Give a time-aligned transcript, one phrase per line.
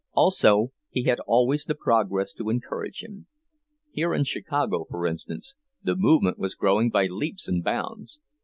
[0.13, 3.27] Also he had always the progress to encourage him;
[3.91, 8.19] here in Chicago, for instance, the movement was growing by leaps and bounds.